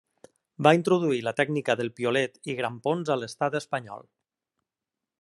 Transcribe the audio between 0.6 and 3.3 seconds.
Va introduir la tècnica del piolet i grampons a